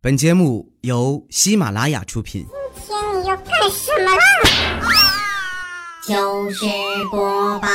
[0.00, 2.46] 本节目由喜马拉雅出品。
[2.86, 4.22] 今天你要干什么啦？
[6.06, 6.64] 糗事
[7.10, 7.68] 播报，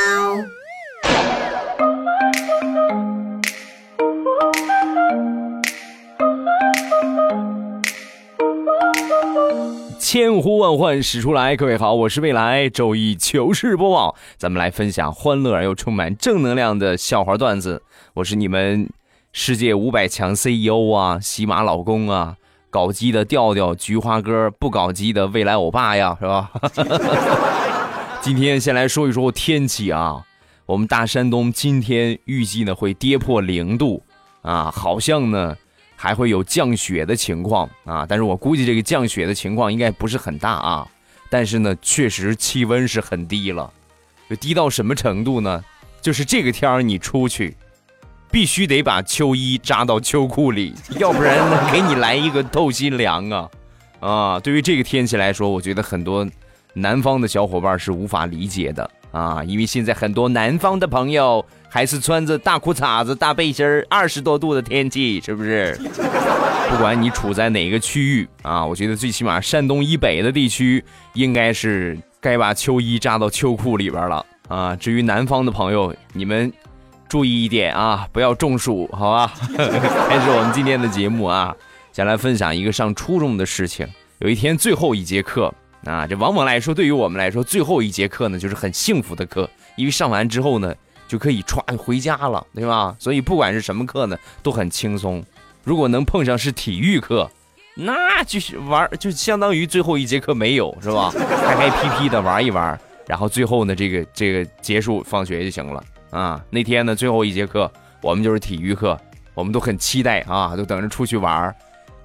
[10.00, 17.84] 千呼万唤始出来，各位好，我是未来周一糗事播报，咱们来分享欢乐而又充满正能量的笑话段子。
[18.14, 18.90] 我是你们
[19.36, 22.38] 世界五百强 CEO 啊，喜马老公啊，
[22.70, 26.52] 搞基的调调，菊花哥，不搞基的未来欧巴呀，是吧？
[28.22, 30.24] 今天先来说一说天气啊，
[30.68, 34.04] 我们大山东今天预计呢会跌破零度
[34.44, 35.58] 啊，好像呢。
[35.96, 40.86] 还会有降雪的情况啊，但是我估计这个降雪的情况应该不是很大啊。
[41.30, 43.72] 但是呢，确实气温是很低了，
[44.30, 45.64] 就低到什么程度呢？
[46.02, 47.56] 就是这个天儿你出去，
[48.34, 53.50] 必须得把秋衣扎到秋裤里， 要不然呢给你来一个透心凉啊！
[54.00, 56.28] 啊，对于这个天气来说，我觉得很多
[56.74, 61.46] 南方的小伙伴是无法理解的啊，因为现在很多南方的朋友。
[61.70, 65.76] 还是穿着大裤衩子、大背心儿，二十多度的天气，是不是？
[66.70, 74.76] 不管你处在哪个区域啊，我觉得最起码山东以北的地区，应该是该把秋衣扎到秋裤里边了啊。
[74.76, 76.54] 至于南方的朋友，你们
[77.14, 79.32] 注意一点啊，不要中暑，好吧？
[79.54, 81.56] 开始我们今天的节目啊，
[81.92, 83.88] 先来分享一个上初中的事情。
[84.18, 85.54] 有一天最后一节课
[85.86, 90.74] 啊，这往往来说，对于我们来说，最后一节课呢，就是很幸福的课，因为上完之后呢。
[91.08, 92.96] 就可以歘回家了，对吧？
[92.98, 95.24] 所以不管是什么课呢，都很轻松。
[95.64, 97.30] 如果能碰上是体育课，
[97.76, 101.14] 那就是玩，就相当于最后一节课没有，是吧？
[101.14, 106.44] 开开 P P 的玩一玩，然后最后呢，这个这个结束放学就行了啊。
[106.50, 107.70] 那天呢，最后一节课
[108.02, 108.98] 我们就是体育课，
[109.34, 111.54] 我们都很期待啊，都等着出去玩。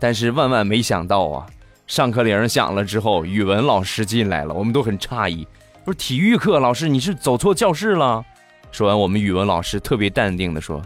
[0.00, 1.46] 但是万万没想到啊，
[1.86, 5.46] 上课铃响了之后，语文老师进来了，我们都很诧异，
[5.84, 8.24] 不是体育课老师，你是走错教室了？
[8.70, 10.80] 说完，我们语文老师特别淡定的说：“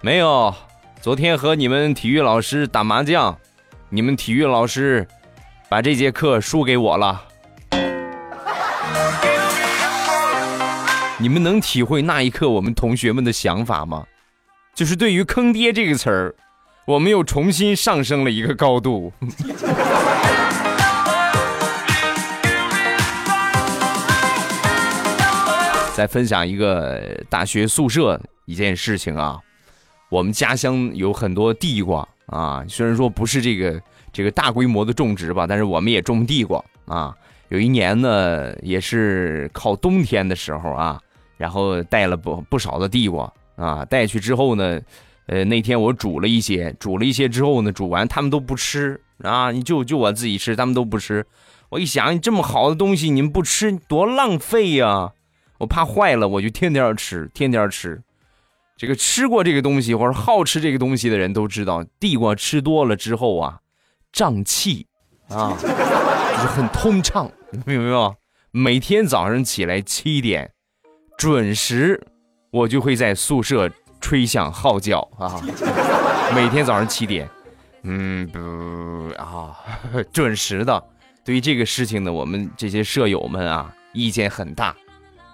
[0.00, 0.54] 没有，
[1.00, 3.36] 昨天和你们体育老师打麻将，
[3.88, 5.06] 你们体育老师
[5.68, 7.22] 把这节课输给我了。
[11.26, 14.06] 你们能体会那一刻我们同学们的想法吗？
[14.76, 16.32] 就是对于‘坑爹’这个词儿，
[16.86, 19.12] 我们又重新上升了一个高度。
[25.96, 29.40] ”再分享一个大学宿舍一件事情啊，
[30.08, 33.82] 我们家乡有很多地瓜啊，虽然说不是这个
[34.12, 37.12] 这个大规模的种植吧，但是我们也种地瓜啊。
[37.48, 41.00] 有一年呢，也是靠冬天的时候啊，
[41.36, 44.80] 然后带了不不少的地瓜啊，带去之后呢，
[45.26, 51.26] 呃，那天我煮了一些，煮了一些之后呢，煮完他们都不吃啊，你就就我自己吃，他们都不吃。
[51.70, 55.12] 我一想，这么好的东西你们不吃，多浪费呀！
[55.58, 58.02] 我怕坏了，我就天天吃，天天吃。
[58.76, 63.60] 这个吃过这个东西或者好吃这个东西的人都知道，地瓜吃多了之后啊，
[64.12, 64.86] 胀气
[65.28, 68.14] 啊，就是很通畅，明白没有？
[68.50, 70.52] 每天早上起来七点
[71.16, 72.00] 准时，
[72.50, 75.40] 我就会在宿舍吹响号角啊。
[76.34, 77.28] 每天早上七点，
[77.84, 78.38] 嗯不
[79.20, 79.56] 啊，
[80.12, 80.82] 准时的。
[81.24, 84.74] 对于这个事情呢，我们这些舍友们啊，意见很大。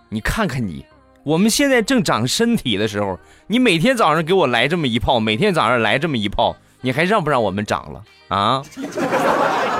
[0.09, 0.87] 你看看你，
[1.25, 3.19] 我们现在正长身体的时候，
[3.49, 8.63] 你每天早上给我来这么一炮，每天早上来这么一炮，你还让不让我们长了啊？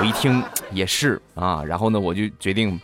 [0.01, 0.43] 我一听
[0.73, 2.79] 也是啊，然后呢，我就决定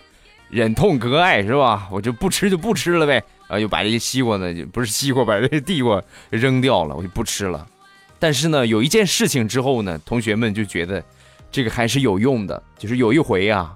[0.51, 1.89] 忍痛割爱，是吧？
[1.91, 7.67] 我就不吃就不吃了呗，啊，就把这些西瓜呢，就不是西瓜，把这些地瓜扔掉了，我就不吃了。
[8.19, 11.03] 但是呢，有一件事情之后呢，同学们就觉得
[11.51, 13.75] 这个还是有用的，就是有一回啊，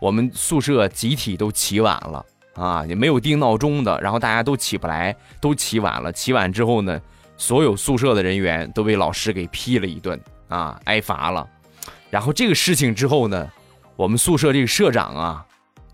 [0.00, 2.24] 我们宿舍集体都起晚了。
[2.54, 6.12] 啊，也没有定闹钟的，然后大家都起不来，都起晚了。
[6.12, 7.00] 起晚之后呢，
[7.36, 11.44] 所有宿舍的人员都被老师给批了一顿啊，挨罚了。
[12.10, 13.50] 然后这个事情之后呢，
[13.96, 15.44] 我们宿舍这个社长啊，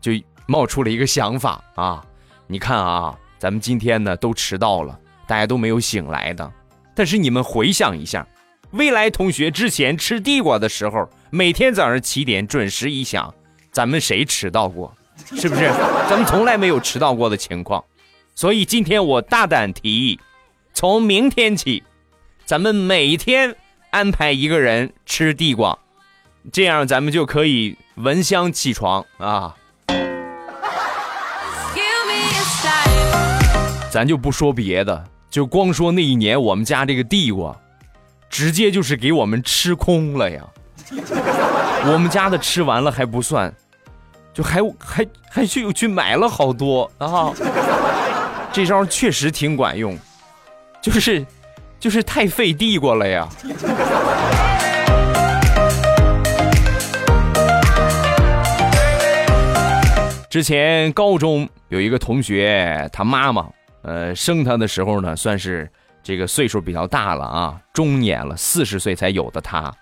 [0.00, 0.12] 就
[0.46, 2.04] 冒出了一个想法啊，
[2.46, 6.52] 你看啊，咱们今天呢都迟到了，大家都没有醒来的。
[6.94, 8.26] 但是你们回想一下，
[8.72, 13.32] 未来同学之前吃地瓜的时候，每天早上七点准时一响，
[13.70, 14.92] 咱们谁迟到过？
[15.36, 15.70] 是不是？
[16.08, 17.84] 咱们从来没有迟到过的情况，
[18.34, 20.18] 所以今天我大胆提议，
[20.72, 21.82] 从明天起，
[22.44, 23.54] 咱们每天
[23.90, 25.78] 安排一个人吃地瓜，
[26.52, 29.54] 这样咱们就可以闻香起床啊。
[33.90, 37.54] 咱就不说别的，就光说那一年我们家这个地瓜，
[38.30, 40.42] 直接就是给我们吃空了呀。
[41.86, 43.52] 我们家的吃完了还不算，
[44.32, 47.32] 就还还还去又去买了好多啊。
[48.52, 49.98] 这招确实挺管用，
[50.80, 51.26] 就是
[51.80, 53.28] 就是太费地瓜了呀。
[60.28, 63.48] 之前高中有一个同学，他妈妈，
[63.82, 65.70] 呃，生他的时候呢，算是
[66.02, 69.72] 这个岁数比较大了啊，中年了，四十岁才有的他，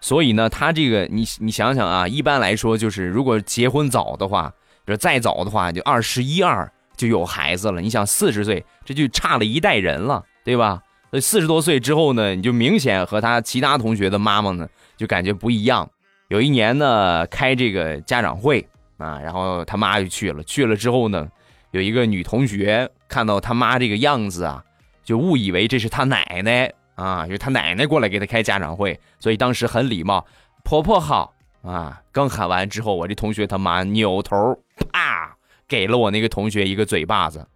[0.00, 4.52] 所以呢，他这个你你想想啊，一般来说就是如果结婚早的话，
[4.86, 7.80] 就再早的话就二十一二就有孩子了。
[7.80, 10.82] 你想四十岁，这就差了一代人了，对吧？
[11.10, 15.88] 所以四十多岁之后呢，你就明显和他其他同学的妈妈呢，就感觉不一样。
[16.28, 18.66] 有一年呢，开这个家长会。
[18.96, 21.28] 啊，然后他妈就去了，去了之后呢，
[21.72, 24.64] 有一个女同学看到他妈这个样子啊，
[25.04, 30.26] 就误以为这是他奶奶啊，就他奶奶过来给他开家长会，所以当时很礼貌，
[30.64, 31.32] 婆婆好
[31.62, 32.02] 啊。
[32.10, 34.36] 刚喊完之后，我这同学他妈扭头
[34.76, 35.36] 啪
[35.68, 37.46] 给了我那个同学一个嘴巴子，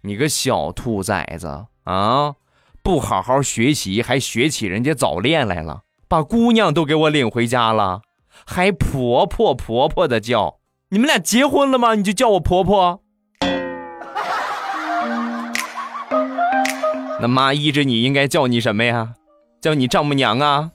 [0.00, 2.34] 你个小兔崽子啊，
[2.82, 8.02] 不好好学习还学起人家早恋来了，把姑娘都给我领回家了，
[8.44, 10.58] 还婆婆婆婆的叫。
[10.88, 11.94] 你们俩结婚了吗？
[11.94, 13.02] 你就叫我婆婆。
[17.18, 19.14] 那妈依着你应该叫你什么呀？
[19.60, 20.70] 叫你丈母娘啊。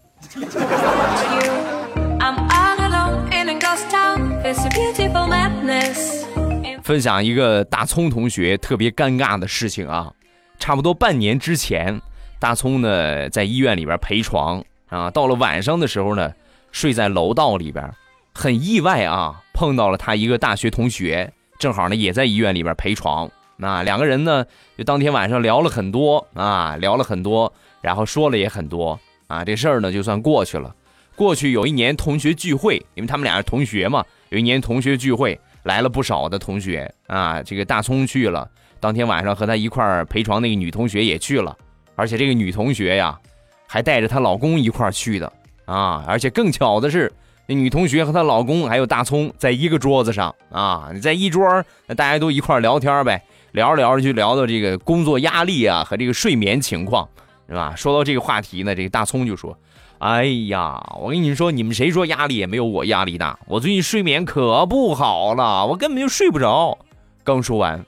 [6.84, 10.12] 分享一个大葱同学特别尴尬的事情啊，
[10.60, 12.02] 差不多半年之前，
[12.40, 16.34] 大葱呢在医院里边陪床啊，到了晚上的时候呢，
[16.72, 17.90] 睡在楼道里边。
[18.34, 23.30] 很意外啊，碰到了他一个大学同学，正好呢也在医院里边陪床。
[23.62, 24.44] 那两个人呢，
[24.76, 29.46] 就当天晚上聊了很多啊，聊了很多，然后说了也很多啊。
[29.46, 30.76] 这事儿呢就算过去了。
[31.16, 37.44] 过去有一年同学聚会，因为他们俩是同学嘛，有一年同学聚会来了不少的同学啊。
[37.44, 38.50] 这个大葱去了，
[38.80, 41.56] 当天晚上和他一块儿陪床那个女同学也去了，
[41.96, 43.20] 而且这个女同学呀，
[43.68, 45.32] 还带着她老公一块儿去的
[45.66, 46.04] 啊。
[46.08, 47.14] 而且更巧的是。
[47.48, 51.44] 那女同学和她老公还有大葱在一个桌子上啊，你在一桌，
[51.86, 57.08] 那大家都一块聊天呗，聊着聊着就聊到这个工作压力啊和这个睡眠情况，
[57.48, 57.74] 是吧？
[57.76, 59.58] 说到这个话题呢，这个大葱就说
[60.00, 63.38] ：“哎呀，我跟你们说，你们谁说压力也没有我压力大？
[63.48, 66.78] 我最近睡眠可不好了，我根本就睡不着。”
[67.24, 67.86] 刚说完，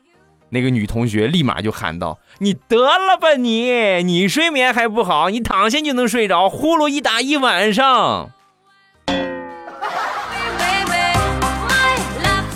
[0.49, 5.29] 那个女同学立马就喊道：“你得了吧你，你睡眠还不好？
[5.29, 8.29] 你躺下就能睡着，呼噜一打一晚上。”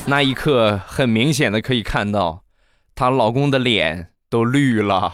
[0.06, 2.42] 那一刻，很明显的可以看到，
[2.98, 5.14] 她老公的脸都绿了。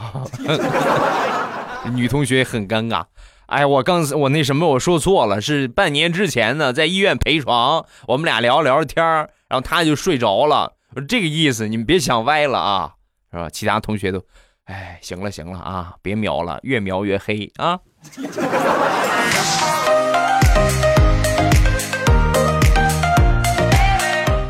[1.94, 3.04] 女同学很尴尬。
[3.48, 9.06] 哎，我刚我那什么，我说错了，是半年之前呢，在医院陪床，我们俩聊聊天
[9.50, 10.76] 然后她就睡着了。
[11.10, 12.94] 这个意思，你们别想歪了啊，
[13.34, 13.50] 是吧？
[13.50, 14.24] 其他同学都，
[14.64, 17.78] 哎，行了行了啊，别瞄了，越瞄越黑啊。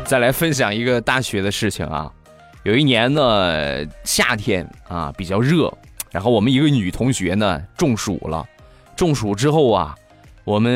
[0.06, 2.12] 再来分享一个大学的事情啊，
[2.64, 5.72] 有一年呢夏天啊比较热，
[6.10, 8.44] 然后我们一个女同学呢中暑了，
[8.96, 9.94] 中暑之后啊，
[10.44, 10.72] 我们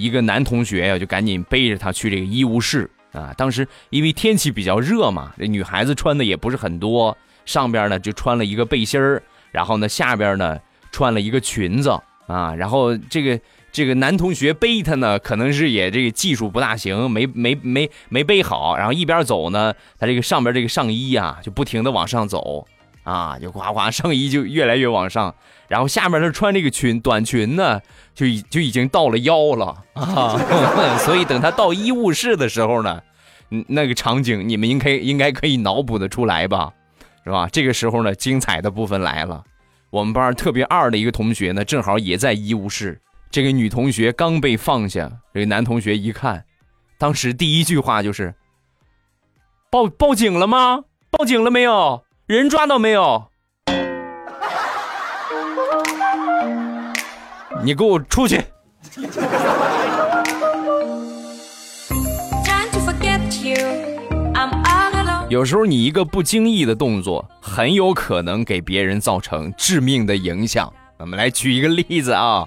[0.00, 3.34] 一个男同学呀就赶紧背着她去这个医务室啊。
[3.36, 7.14] 当时因为天气比较热嘛，这女孩子穿的也不是很多，
[7.44, 10.58] 上边呢就穿了一个背心儿，然后呢下边呢
[10.90, 11.90] 穿了一个裙子
[12.26, 13.38] 啊，然后这个。
[13.72, 22.66] 这个男同学背他呢，可能是也这个技术不大行，没没没没背好，然后一边走呢，他这个上边这个上衣啊，就不停的往上走，
[23.02, 25.34] 啊，就哗哗上衣就越来越往上，
[25.68, 27.80] 然后下面他穿这个裙短裙呢，
[28.14, 30.36] 就已就已经到了腰了啊，
[31.00, 33.00] 所以等他到医务室的时候呢，
[33.68, 36.70] 那个场景你们应该应该可以脑补的出来吧，
[37.24, 37.48] 是吧？
[37.50, 39.42] 这个时候呢，精彩的部分来了，
[39.88, 43.00] 我们班特别二的一个同学呢，正好也在医务室。
[43.32, 46.44] 这个女同学刚被放下，这个男同学一看，
[46.98, 48.34] 当时第一句话就是
[49.72, 50.84] ：“报报警了吗？
[51.10, 52.04] 报警了没有？
[52.26, 53.30] 人抓到没有？
[57.64, 58.42] 你给我出去！”
[65.30, 70.70] 有时候你一个不经意的动作，很有可能给别人造成致命的影响。
[70.98, 72.46] 我们来举一个例子啊。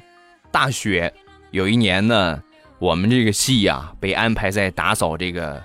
[0.55, 1.13] 大学
[1.51, 2.41] 有一年呢，
[2.79, 5.62] 我们这个系呀被安排在打扫这个，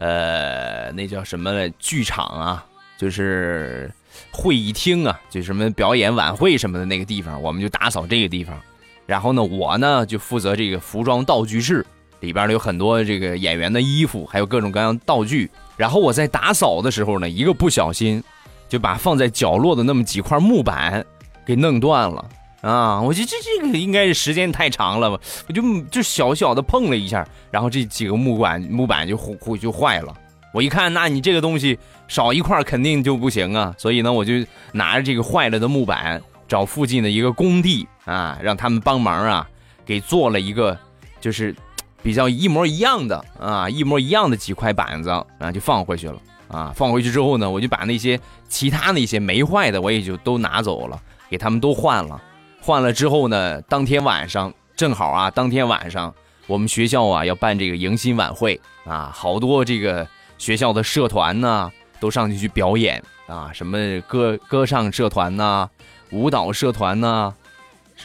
[0.00, 2.66] 呃，那叫什么剧场啊，
[2.98, 3.88] 就是
[4.32, 8.60] 会议厅啊，就什么表演晚会什么的那个地方，我们就打扫这个地方。
[9.06, 11.86] 然后呢，我呢就负责这个服装道具室，
[12.18, 15.48] 里边呢有很多这个演员的衣服，还有各种各样道具。
[15.76, 18.20] 然后我在打扫的时候呢，一个不小心，
[18.68, 21.06] 就把放在角落的那么几块木板
[21.46, 22.28] 给弄断了
[22.64, 22.98] 啊！
[23.02, 30.14] 我觉得这这个应该是时间太长了吧，我就就小小的碰了一下，然后这几个木板木板就呼就坏了。
[30.54, 31.78] 我一看，那你这个东西
[32.08, 34.32] 少一块肯定就不行啊，所以呢，我就
[34.72, 39.46] 拿着这个坏了的木板，找附近的一个工地啊，让他们帮忙啊，
[39.84, 40.78] 给做了一个
[41.20, 41.54] 就是
[42.02, 46.16] 比较一模一样的啊，一模一样的几块板子啊，就放回去了
[46.48, 46.72] 啊。
[46.74, 48.18] 放回去之后呢，我就把那些
[48.48, 52.22] 其他那些没坏的，我也就都拿走了，给他们都换了。
[52.64, 56.14] 换了之后呢，当天晚上正好啊，当天晚上
[56.46, 60.06] 我们学校啊要办这个迎新晚会啊，好多这个。
[60.36, 65.66] 学校的社团呢，都上去去表演啊，什么歌歌唱社团呐，
[66.10, 67.32] 舞蹈社团呐，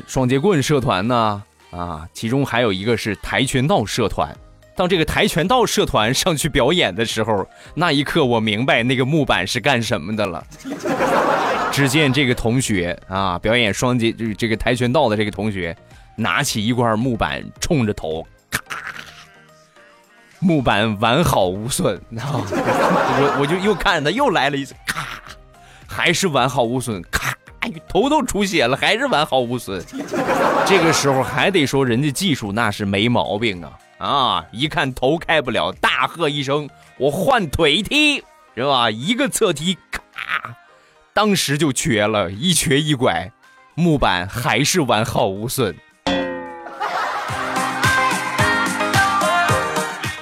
[0.07, 4.33] 双截棍社团呐，啊，其中还有一个是跆拳道社团。
[4.75, 10.45] 当这个跆拳道社团上去表演的时候，那一刻我明白那个木板是干什么的了。
[11.71, 15.75] 只见这个同学啊，表演双截就是这个跆拳道的这个同学，
[16.15, 18.61] 拿起一块木板，冲着头，咔。
[20.39, 25.21] 木板完好无损，我 我就又看他又来了一次，咔，
[25.87, 27.33] 还是完好无损，咔，
[27.87, 29.83] 头都出血了，还是完好无损。
[30.65, 34.45] 这个时候还得说人家技术那是没毛病啊啊！
[34.51, 38.23] 一看头开不了，大喝一声：“我换腿踢，
[38.55, 40.55] 是吧？”一个侧踢，咔，
[41.21, 43.29] 当时就瘸了，一瘸一拐，
[43.75, 45.75] 木板还是完好无损。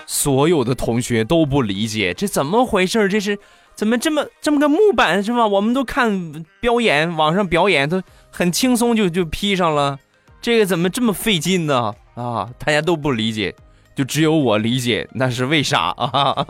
[0.08, 3.38] 所有的同学都不理解这怎么回事这是
[3.76, 5.46] 怎么这么这么个木板是吧？
[5.46, 8.02] 我们都看表演，网上表演都
[8.32, 10.00] 很轻松就就披上了，
[10.42, 11.94] 这个怎么这么费劲呢？
[12.16, 13.54] 啊，大家都不理解，
[13.98, 16.46] 就只有我理解，那是为啥啊？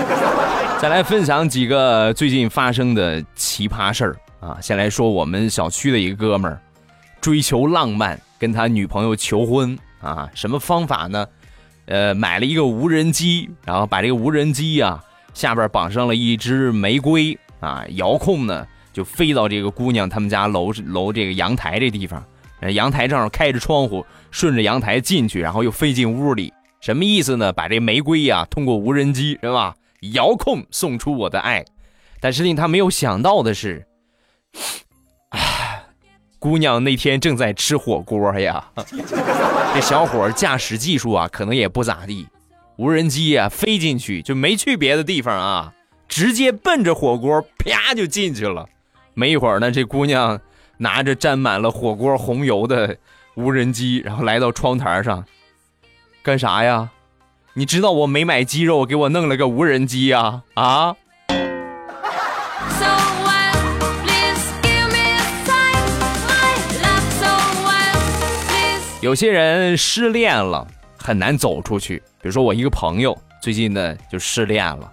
[0.80, 4.56] 再来分享几个最近发生的奇葩事儿啊！
[4.62, 6.58] 先来说我们小区的一个哥们儿，
[7.20, 11.26] 追求浪漫，跟他女朋友求婚啊，什么方法呢？
[11.84, 14.98] 呃，买了一个无人机，然后把这个无人机啊
[15.34, 22.24] 下边绑上了一支玫瑰啊，遥控呢就飞到这个姑娘他们家楼楼这个阳台这地方，
[22.72, 26.52] 阳台正好开着窗户，顺着阳台进去，然后又飞进屋里，
[26.86, 27.52] 什么意思呢？
[27.52, 29.74] 把这玫瑰呀通过无人机是吧，
[30.12, 31.64] 遥控送出我的爱，
[32.20, 33.84] 但是令他没有想到的是。
[36.38, 38.70] 姑娘那天正在吃火锅呀，
[39.74, 42.28] 这小伙驾驶技术啊可能也不咋地，
[42.76, 45.74] 无人机啊飞进去就没去别的地方啊，
[46.06, 48.64] 直接奔着火锅啪就进去了。
[49.12, 50.40] 没一会儿呢，这姑娘
[50.76, 52.96] 拿着沾满了火锅红油的
[53.34, 55.24] 无人机，然后来到窗台上，
[56.26, 56.90] 干啥呀？
[57.54, 60.42] 你知道我没买鸡肉，给我弄了个无人机呀？
[60.54, 60.96] 啊？
[69.00, 70.66] 有些人失恋了
[70.98, 74.92] 很难走出去，比如说我一个朋友最近呢就失恋了，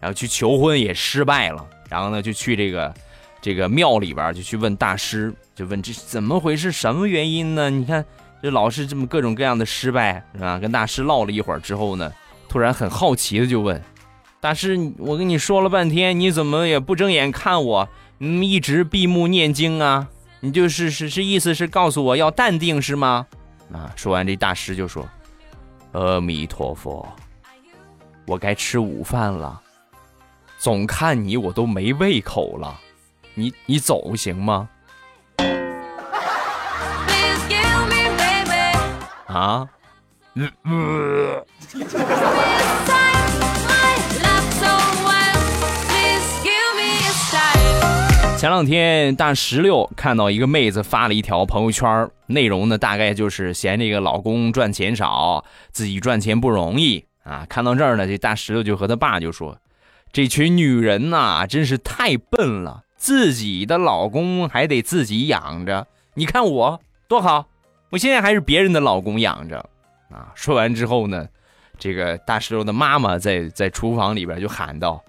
[0.00, 2.92] 然后去求婚也失败了，然后呢就去这个
[3.40, 7.70] 这个庙里边就去问大师，就问这怎么回事，什么原因呢？
[7.70, 8.04] 你看
[8.42, 10.58] 这老是这么各种各样的失败，是吧？
[10.58, 12.12] 跟大师唠了一会儿之后呢，
[12.48, 13.80] 突然很好奇的就问
[14.40, 17.88] 大师：“我跟你说了半天，你怎么也不睁眼看我？
[18.18, 20.08] 嗯，一直闭目念经啊？
[20.40, 23.24] 你就是是是意思是告诉我要淡定是吗？”
[23.72, 23.92] 啊！
[23.94, 25.08] 说完，这大师就说
[25.92, 27.08] ：“阿弥陀佛，
[28.26, 29.60] 我该吃午饭了。
[30.58, 32.80] 总看你，我都没胃口了。
[33.34, 34.68] 你你走行吗？”
[39.32, 39.68] 啊？
[40.64, 41.42] 嗯。
[48.38, 57.46] 前两天大石榴看到一个妹子发了一条朋友圈，内容呢大概就是嫌这个老公赚钱少，自己赚钱不容易啊。
[57.48, 59.58] 看到这儿呢，这大石榴就和他爸就说
[60.12, 65.86] ：“这群女人呐，真是太笨了，自己的老公还得自己养着。
[66.14, 67.46] 你看我多好，
[67.92, 69.58] 我现在还是别人的老公养着
[70.10, 71.28] 啊。”说完之后呢，
[71.78, 75.02] 这个大石榴的妈妈在在厨房里边就喊道。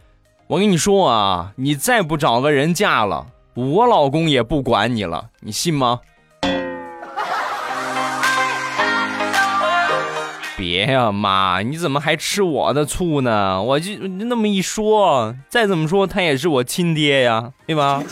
[0.48, 6.02] 我跟你说啊，你再不找个人嫁了，我老公也不管你了，你信吗？
[10.58, 13.64] 别呀，妈，你怎么还吃我的醋呢？
[13.64, 18.04] 我就那么一说，再怎么说他也是我亲爹呀，对吧？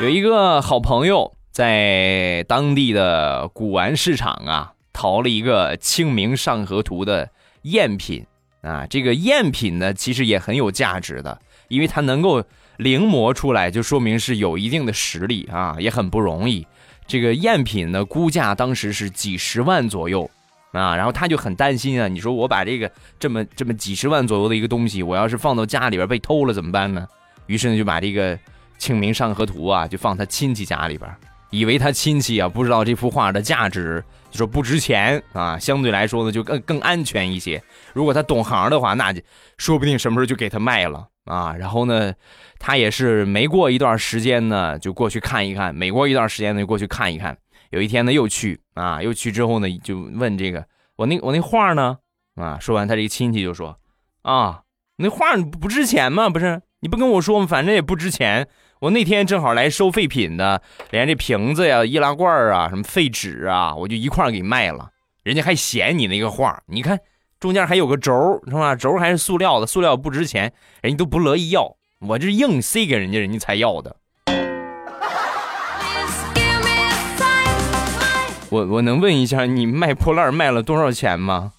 [0.00, 7.28] 有一个好朋友在当地的古玩市场啊，淘了一个《清明上河图》的
[7.64, 8.24] 赝品
[8.62, 8.86] 啊。
[8.86, 12.44] 这个赝品呢，其实也很有价值的，因为它能够
[12.76, 16.64] 临摹出来，就说明是有一定的实力啊，也很不容易。
[17.08, 20.30] 这个赝品呢，估价当时是几十万左右
[20.70, 22.06] 啊，然后他就很担心啊。
[22.06, 22.88] 你说我把这个
[23.18, 27.04] 这么这么几十万左右的一个东西，我要是放到家里边被偷了怎么办呢？
[27.46, 28.36] 于是呢，就把这个。
[28.78, 31.10] 《清明上河图》啊，就放他亲戚家里边，
[31.50, 35.58] 以为他亲戚啊不知道这幅画的价值，就说不值钱啊。
[35.58, 37.62] 相对来说呢，就更更安全一些。
[37.92, 39.20] 如果他懂行的话，那就
[39.56, 41.54] 说不定什么时候就给他卖了啊。
[41.56, 42.14] 然后呢，
[42.58, 47.36] 他也是没过一段时间呢，就过去看一看；每过一段时间呢，就过去看一看。
[47.70, 50.64] 有一天呢，又去啊，又去之后呢，就问这个
[50.96, 51.98] 我那我那画呢？
[52.36, 53.78] 啊，说完他这个亲戚就说
[54.22, 54.62] 啊，
[54.96, 56.28] 那画不值钱吗？
[56.28, 57.46] 不是你不跟我说吗？
[57.46, 58.46] 反正也不值钱。
[58.78, 64.90] 我那天正好来收废品的，连这瓶子呀、易拉罐啊、什么废纸啊，我就一块给卖了。
[65.24, 67.00] 人家还嫌你那个画，你看
[67.40, 68.76] 中间还有个轴，是吧？
[68.76, 71.74] 轴还是塑料的，塑料不值钱，人家都不乐意要。
[71.98, 73.96] 我这硬塞给人家，人家才要的。
[78.50, 81.54] 我我能问一下，你卖破烂卖了多少钱吗？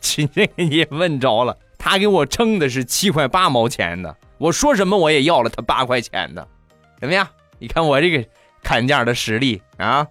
[0.00, 1.56] 亲， 这个也问着了。
[1.78, 6.46] 他给我称的是七块八毛钱的，我说什么我也要了他八块钱的。
[7.00, 7.26] 怎么样？
[7.58, 8.24] 你看我这个
[8.62, 10.06] 砍价的实力啊！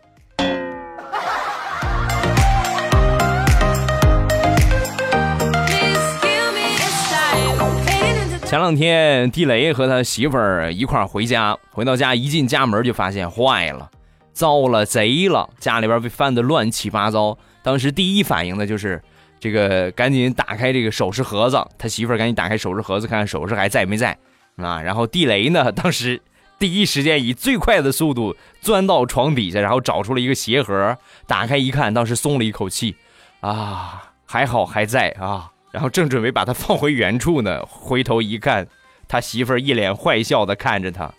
[8.45, 13.89] 前两天地雷和他媳妇儿一块儿回家，回到家一进家门就发现坏了，
[14.31, 15.49] 糟了，贼了！
[15.59, 17.37] 家里边被翻得乱七八糟。
[17.63, 19.01] 当时第一反应的就是
[19.43, 21.61] 这个，赶紧打开这个首饰盒子。
[21.77, 24.17] 他媳妇儿赶紧打开首饰盒子，看看首饰还在没在
[24.55, 24.81] 啊？
[24.81, 26.21] 然后地雷呢，当时。
[26.59, 30.97] 第一时间以最快的速度钻到床底下，然后找出了一个鞋盒，
[31.27, 32.95] 打开一看，当时松了一口气，
[33.41, 35.51] 啊，还好还在啊。
[35.71, 38.65] 然后正准备把它放回原处呢，回头一看，
[39.09, 41.13] 他媳妇儿一脸坏笑的看着他，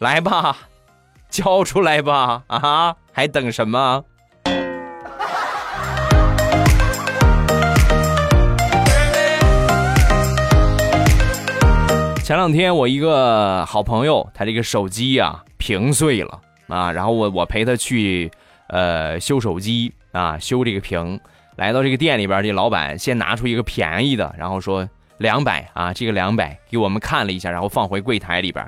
[0.00, 0.58] 来吧，
[1.30, 4.04] 交出来吧，啊，还等什么？
[12.28, 18.30] 前两天我一个好朋友，他这个手机啊屏碎了啊，然后我我陪他去
[18.66, 21.18] 呃修手机啊，修这个屏。
[21.56, 24.86] 来到这个店里边，这老板先拿出一个便宜的，然后说
[25.16, 28.62] 两百啊，这个两百给我们看了一下，然后放回柜台里边。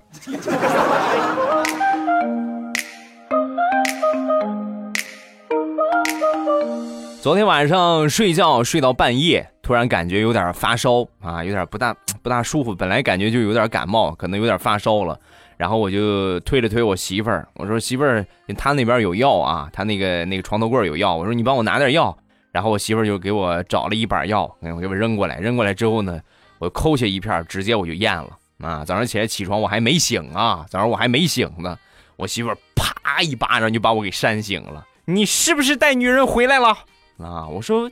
[7.30, 12.74] 昨天晚上睡觉睡到半夜，突然感觉有点发烧啊，有点不大不大舒服。
[12.74, 15.16] 本来感觉就有点感冒，可能有点发烧了。
[15.56, 18.26] 然后我就推了推我媳妇儿，我说媳妇儿，
[18.58, 21.16] 他那边有药啊，他那个那个床头柜有药。
[21.16, 22.18] 我说你帮我拿点药。
[22.52, 25.38] 然后我媳妇儿就给我找了一板药，我给我扔过来。
[25.38, 26.20] 扔过来之后呢，
[26.58, 28.84] 我抠下一片，直接我就咽了啊。
[28.84, 31.78] 早上起来起床我还没醒啊，早上我还没醒呢，
[32.16, 34.84] 我媳妇儿啪一巴掌就把我给扇醒了。
[35.06, 36.76] 你是不是带女人回来了？
[37.22, 37.48] 啊！
[37.48, 37.90] 我说，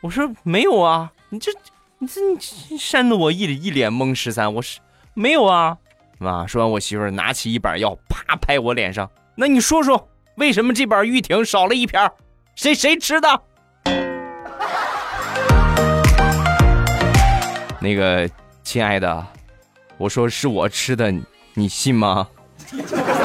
[0.00, 1.12] 我说没有啊！
[1.28, 1.52] 你这，
[1.98, 2.20] 你这，
[2.70, 4.14] 你扇的我一一脸懵。
[4.14, 4.80] 十三，我是
[5.14, 5.78] 没有啊！
[6.18, 6.46] 啊！
[6.46, 9.08] 说完，我媳妇儿拿起一板药，啪拍我脸上。
[9.36, 12.10] 那你说说，为什么这板玉婷少了一片？
[12.56, 13.42] 谁谁吃的？
[17.80, 18.28] 那个
[18.62, 19.26] 亲爱的，
[19.98, 21.14] 我说是我吃的，
[21.54, 22.26] 你信吗？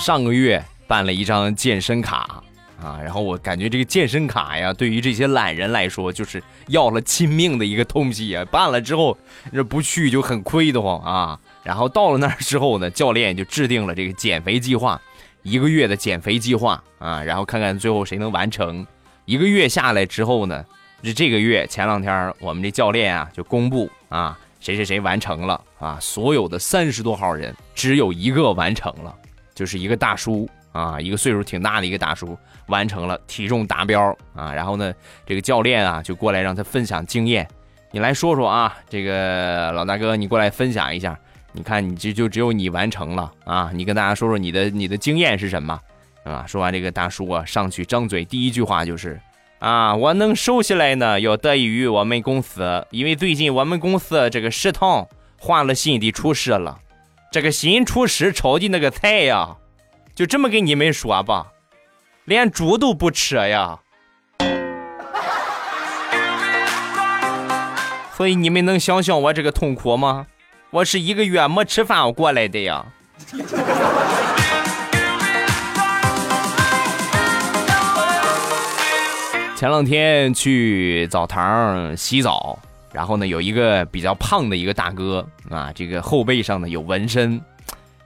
[0.00, 2.42] 上个月办了一张健身卡
[2.82, 2.98] 啊。
[3.04, 8.42] 然后我感觉这个健身卡呀，对于这些懒人来说，就是要了亲命的一个东西呀。
[8.50, 9.16] 办了之后，
[9.52, 11.38] 这不去就很亏得慌啊。
[11.62, 14.98] 然后到了那儿之后呢，教练就制定了这个减肥计划，
[15.42, 17.22] 一个月的减肥计划啊。
[17.22, 18.86] 然后看看最后谁能完成。
[19.26, 20.64] 一个月下来之后呢，
[21.02, 24.38] 这这个月前两天我们这教练啊就公布啊。
[24.60, 25.98] 谁谁谁完成了啊？
[26.02, 29.16] 所有的三十多号人，只有一个完成了，
[29.54, 32.36] 就是一个大叔啊，一个岁数挺大的一个大叔
[32.66, 34.52] 完成了，体重达标啊。
[34.52, 34.92] 然后呢，
[35.26, 37.46] 这个教练啊就过来让他分享经验，
[37.90, 41.18] 你来说说啊，这个老大哥你过来分享一下，
[41.52, 45.78] 你看你就就只有你完成了啊，你跟大家说说你的你的经验是什么
[46.24, 46.44] 啊？
[46.46, 49.20] 说完这个大叔啊上去张嘴第一句话就是。
[49.58, 55.06] 啊，我能瘦下来呢，要得益于我们公司，因为最近我们公司这个食堂
[55.38, 56.78] 换了新的厨师了，
[57.32, 59.58] 这个新厨师炒的那个菜呀，
[60.16, 61.52] 就这么跟你们说吧，
[62.24, 63.78] 连猪都不吃呀，
[68.16, 70.26] 所以你们能想象我这个痛苦吗？
[70.70, 72.84] 我是一个月没吃饭过来的呀。
[79.54, 82.58] 前两天去澡堂洗澡，
[82.92, 87.40] 然后呢，有一个比较胖的一个大哥啊，这个后背上呢有纹身，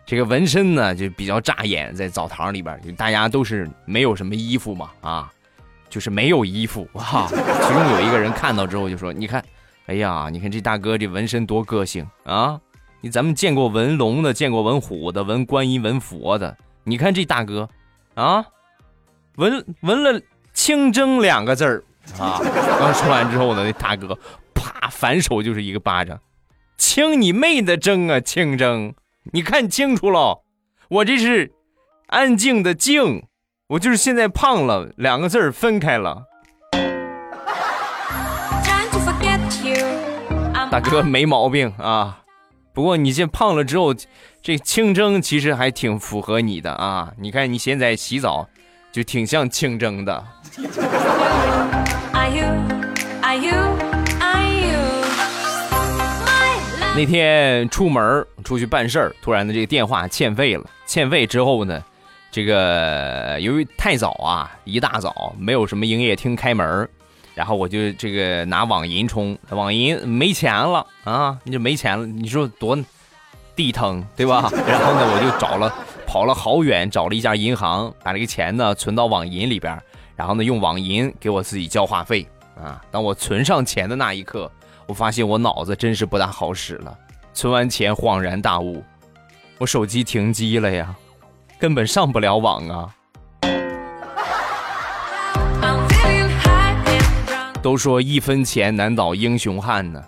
[0.04, 5.32] 这个纹身呢就比较扎眼，在澡堂里边，大家都是没有什么衣服嘛，啊，
[5.88, 7.26] 就是没有衣服 啊。
[7.28, 9.44] 其中有一个人看到之后就说：“你看，
[9.86, 12.60] 哎呀，你看这大哥这纹身多个性啊！
[13.00, 17.68] 你咱们见过纹龙的，见过纹虎的，纹观音、纹佛的，你看这大哥，
[18.14, 18.44] 啊，
[19.36, 20.20] 纹纹了。”
[20.54, 21.82] 清蒸两个字儿
[22.16, 22.38] 啊！
[22.78, 24.16] 刚说完之后呢，那大哥
[24.88, 26.20] 反手就是一个巴掌，
[26.76, 28.20] 清你妹的蒸啊！
[28.20, 28.94] 清蒸，
[29.32, 30.42] 你看清楚了，
[30.88, 31.52] 我这是
[32.08, 33.24] 安静的静，
[33.68, 36.24] 我就是现在胖了，两个字儿分开了。
[40.70, 42.22] 大哥没毛病啊，
[42.72, 43.94] 不过你这胖了之后，
[44.42, 47.12] 这清蒸其实还挺符合你的啊！
[47.18, 48.48] 你看你现在洗澡。
[48.94, 50.24] 就挺像清蒸的。
[56.96, 60.64] 那天出门出去办事儿，突然的这个电话欠费了。
[60.86, 61.82] 欠费之后呢，
[62.30, 66.88] 这个由于太早啊，一大早没有什么营业厅开门，
[67.34, 72.78] 然后我就这个拿网银充，网银没钱了啊，你就没钱了，你说多
[73.56, 74.48] 地疼对吧？
[74.64, 75.74] 然后呢，我就找了。
[76.06, 79.76] 跑了好远，找了一家银行，把这个钱呢存到网银里边，
[80.14, 82.24] 然后呢用网银给我自己交话费
[82.56, 82.80] 啊。
[82.92, 84.48] 当我存上钱的那一刻，
[84.86, 86.96] 我发现我脑子真是不大好使了。
[87.32, 88.84] 存完钱恍然大悟，
[89.58, 90.94] 我手机停机了呀，
[91.58, 92.94] 根本上不了网啊。
[97.60, 100.02] 都说一分钱难倒英雄汉呢，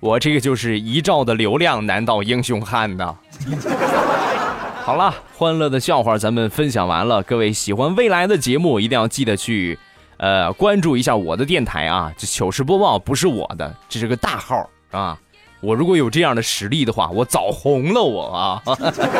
[0.00, 3.16] 我这个就是一兆的流量难倒英雄汉呢。
[4.84, 7.22] 好了，欢乐的笑话咱们分享完了。
[7.22, 9.78] 各位喜欢未来的节目，一定要记得去，
[10.24, 12.10] 呃，关注一下我的电台啊。
[12.16, 15.18] 这糗事播报不是我的，这是个大号啊。
[15.60, 18.62] 我如果有这样的实力的话，我早红了我啊。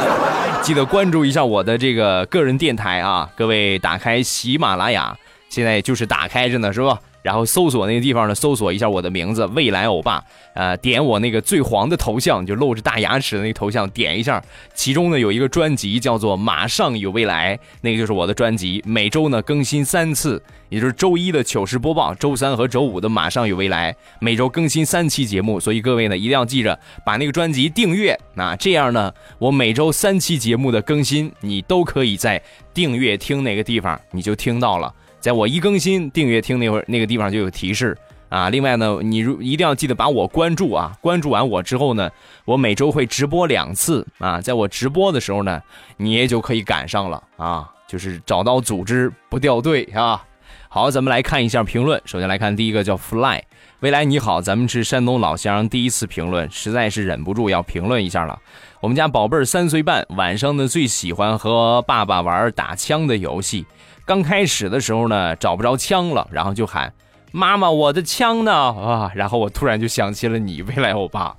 [0.64, 3.28] 记得关注一下我的这个个人电台啊。
[3.36, 5.14] 各位打开喜马拉雅，
[5.50, 6.98] 现在就是打开着呢，是吧？
[7.24, 14.44] 然后搜索那个地方呢，搜索一下我的名字“未来欧巴”，呃，点我那个最黄的头像，就露着大牙齿的那个头像，点一下。
[14.74, 18.82] 其中呢有一个专辑叫做《马上有未来》，那个就是我的专辑。
[18.86, 25.58] 每周呢更新三次，也就是周一的糗事播报，周三和周五的《马上有未来》，每周更新三期节目。
[25.58, 32.42] 所以各位呢一定要记着把那个专辑订阅，那这样呢我每周三期节目的更新，你都可以在
[32.74, 34.92] 订阅听那个地方你就听到了。
[35.24, 37.96] 在我一更新订阅听那会儿，那个地方就有提示
[38.28, 38.50] 啊。
[38.50, 40.94] 另外呢，你如一定要记得把我关注啊。
[41.00, 42.10] 关注完我之后呢，
[42.44, 44.38] 我每周会直播两次啊。
[44.38, 45.62] 在我直播的时候呢，
[45.96, 47.66] 你也就可以赶上了啊。
[47.88, 50.22] 就是找到组织不掉队啊。
[50.68, 51.98] 好，咱们来看一下评论。
[52.04, 53.40] 首先来看第一个叫 Fly，
[53.80, 58.38] 未来你好，咱们是山东老乡，第一次评论，实在是忍不住要评论一下了。
[58.82, 63.64] 我们家宝贝儿三岁半，晚上呢最喜欢和爸爸玩打枪的游戏。
[64.06, 66.92] 刚开始的时候呢，找不着枪了，然后就喊
[67.32, 68.52] 妈妈，我的枪呢？
[68.52, 71.36] 啊，然后我突然就想起了你，未来欧巴，啊，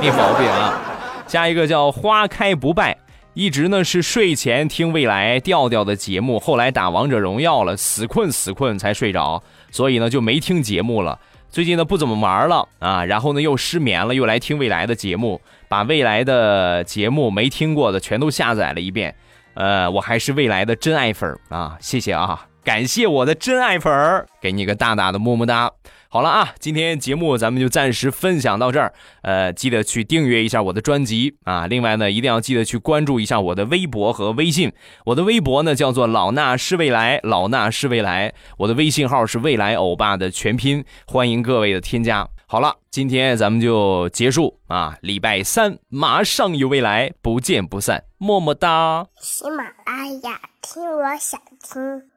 [0.00, 0.80] 没毛病啊。
[1.26, 2.96] 下一个叫花开不败，
[3.32, 11.18] 一直呢是睡前听未来调调的节目，后来打王者荣耀了，死困死困才睡着，所以呢就没听节目了。
[11.50, 19.14] 最近呢不怎么玩了啊，然后呢又失眠了，又来听未来的节目，把未来的节目没听过的全都下载了一遍。
[19.54, 21.76] 呃，我还是未来的真爱粉啊！
[21.80, 25.70] 谢谢啊，感谢我的真爱粉儿，给你个大大的么么哒。
[26.08, 28.92] 好了啊，今天节目咱们就暂时分享到这儿。
[29.22, 31.66] 呃，记得去订阅一下我的专辑啊。
[31.66, 34.72] 另外呢，一定要记得去关注一下我的微博和微信。
[35.06, 38.32] 我的微博呢叫做老衲是未来，老衲是未来。
[38.58, 42.28] 我的微信号是未来欧巴的全拼，欢迎各位的添加。
[42.46, 44.96] 好了，今天咱们就结束啊！
[45.02, 49.08] 礼拜三马上有未来，不见不散，么么哒。
[49.20, 52.13] 喜马拉雅，听我想听。